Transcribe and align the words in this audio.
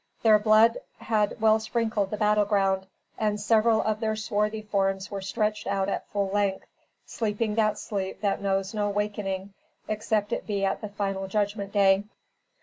Their 0.23 0.39
blood 0.39 0.79
had 0.97 1.39
well 1.39 1.59
sprinkled 1.59 2.09
the 2.09 2.17
battle 2.17 2.45
ground, 2.45 2.87
and 3.19 3.39
several 3.39 3.83
of 3.83 3.99
their 3.99 4.15
swarthy 4.15 4.63
forms 4.63 5.11
were 5.11 5.21
stretched 5.21 5.67
out 5.67 5.89
at 5.89 6.07
full 6.07 6.29
length, 6.31 6.65
sleeping 7.05 7.53
that 7.53 7.77
sleep 7.77 8.21
that 8.21 8.41
knows 8.41 8.73
no 8.73 8.89
wakening, 8.89 9.53
except 9.87 10.33
it 10.33 10.47
be 10.47 10.65
at 10.65 10.81
the 10.81 10.89
final 10.89 11.27
judgment 11.27 11.71
day. 11.71 12.05